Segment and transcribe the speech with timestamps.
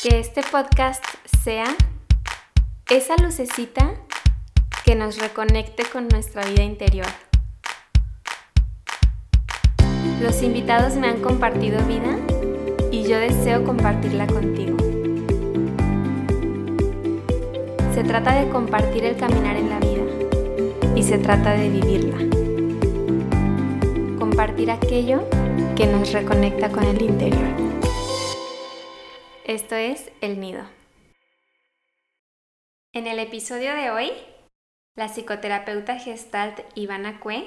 [0.00, 1.04] Que este podcast
[1.42, 1.64] sea
[2.88, 3.94] esa lucecita
[4.84, 7.08] que nos reconecte con nuestra vida interior.
[10.22, 12.16] Los invitados me han compartido vida
[12.92, 14.76] y yo deseo compartirla contigo.
[17.92, 22.18] Se trata de compartir el caminar en la vida y se trata de vivirla.
[24.16, 25.28] Compartir aquello
[25.74, 27.67] que nos reconecta con el interior.
[29.60, 30.62] Esto es El Nido.
[32.92, 34.12] En el episodio de hoy,
[34.96, 37.42] la psicoterapeuta gestalt Ivana Cue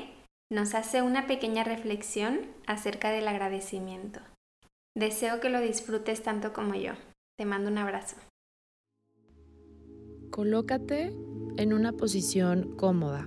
[0.52, 4.20] nos hace una pequeña reflexión acerca del agradecimiento.
[4.94, 6.96] Deseo que lo disfrutes tanto como yo.
[7.38, 8.18] Te mando un abrazo.
[10.32, 11.14] Colócate
[11.56, 13.24] en una posición cómoda,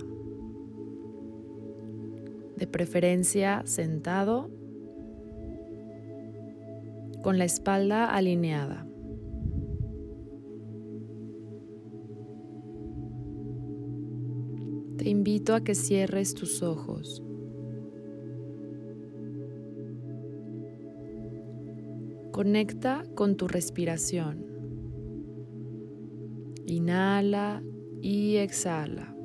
[2.55, 4.51] de preferencia sentado
[7.25, 8.85] con la espalda alineada.
[14.99, 17.23] Te invito a que cierres tus ojos.
[22.31, 24.45] Conecta con tu respiración.
[26.67, 27.63] Inhala
[28.03, 29.15] y exhala.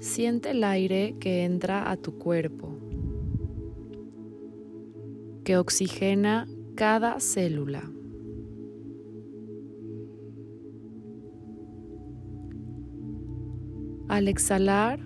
[0.00, 2.75] Siente el aire que entra a tu cuerpo
[5.46, 7.88] que oxigena cada célula.
[14.08, 14.98] Al exhalar,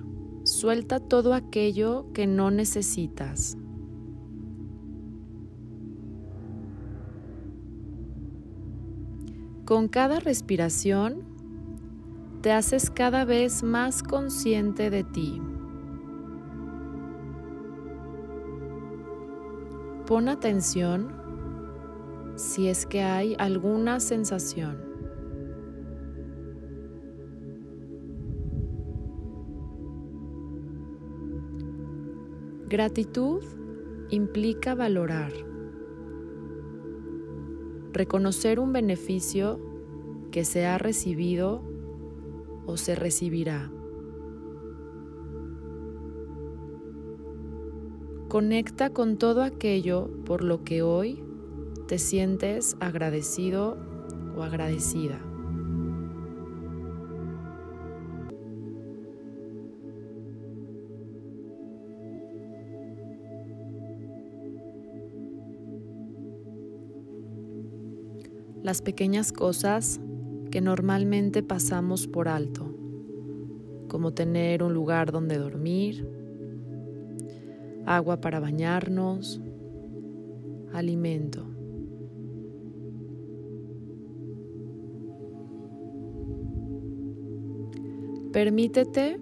[0.44, 3.58] suelta todo aquello que no necesitas.
[9.66, 11.22] Con cada respiración,
[12.40, 15.42] te haces cada vez más consciente de ti.
[20.10, 21.12] Pon atención
[22.34, 24.76] si es que hay alguna sensación.
[32.68, 33.44] Gratitud
[34.10, 35.30] implica valorar,
[37.92, 39.60] reconocer un beneficio
[40.32, 41.62] que se ha recibido
[42.66, 43.70] o se recibirá.
[48.30, 51.20] Conecta con todo aquello por lo que hoy
[51.88, 53.76] te sientes agradecido
[54.36, 55.18] o agradecida.
[68.62, 70.00] Las pequeñas cosas
[70.52, 72.72] que normalmente pasamos por alto,
[73.88, 76.19] como tener un lugar donde dormir,
[77.86, 79.40] agua para bañarnos,
[80.72, 81.46] alimento.
[88.32, 89.18] Permítete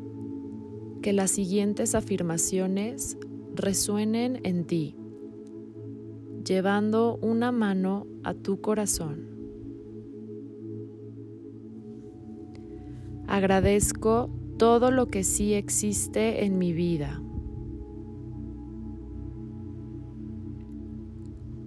[1.01, 3.17] que las siguientes afirmaciones
[3.55, 4.97] resuenen en ti,
[6.45, 9.29] llevando una mano a tu corazón.
[13.27, 17.23] Agradezco todo lo que sí existe en mi vida.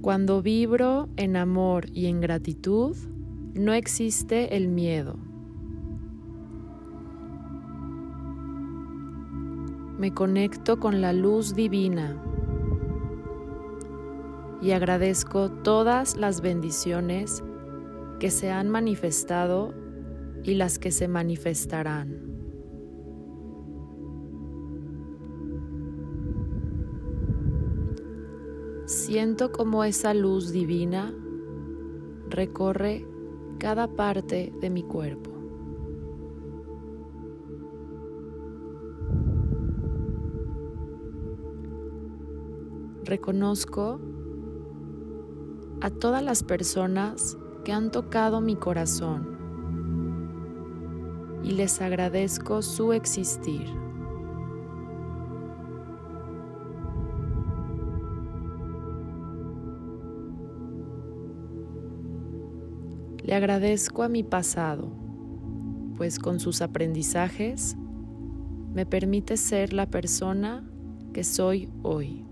[0.01, 2.97] Cuando vibro en amor y en gratitud,
[3.53, 5.19] no existe el miedo.
[9.99, 12.19] Me conecto con la luz divina
[14.59, 17.43] y agradezco todas las bendiciones
[18.19, 19.71] que se han manifestado
[20.43, 22.30] y las que se manifestarán.
[29.11, 31.13] Siento como esa luz divina
[32.29, 33.05] recorre
[33.59, 35.31] cada parte de mi cuerpo.
[43.03, 43.99] Reconozco
[45.81, 49.27] a todas las personas que han tocado mi corazón
[51.43, 53.80] y les agradezco su existir.
[63.23, 64.91] Le agradezco a mi pasado,
[65.97, 67.77] pues con sus aprendizajes
[68.73, 70.63] me permite ser la persona
[71.13, 72.25] que soy hoy.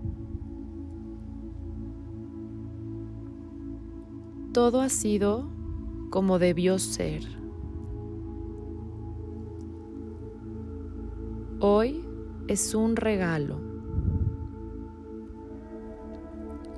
[4.52, 5.48] Todo ha sido
[6.10, 7.22] como debió ser.
[11.60, 12.04] Hoy
[12.48, 13.60] es un regalo.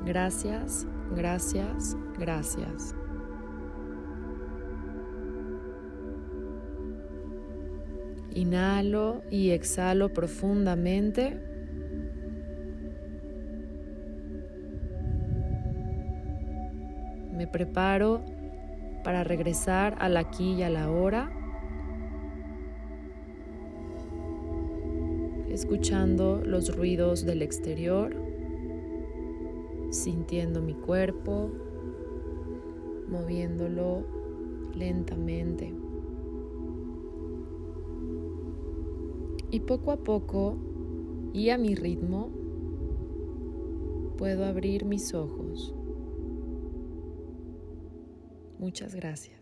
[0.04, 2.94] Gracias, gracias, gracias.
[8.34, 11.38] Inhalo y exhalo profundamente.
[17.32, 18.24] Me preparo
[19.04, 21.30] para regresar al aquí y a la hora,
[25.50, 28.14] escuchando los ruidos del exterior,
[29.90, 31.50] sintiendo mi cuerpo,
[33.08, 34.06] moviéndolo
[34.74, 35.74] lentamente.
[39.52, 40.56] Y poco a poco
[41.32, 42.30] y a mi ritmo
[44.16, 45.74] puedo abrir mis ojos.
[48.58, 49.41] Muchas gracias.